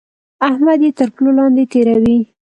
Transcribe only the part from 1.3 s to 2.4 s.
لاندې تېروي.